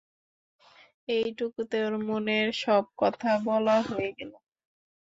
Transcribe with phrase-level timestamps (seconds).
[1.07, 4.31] এইটুকুতে ওর মনের সব কথা বলা হয়ে গেল।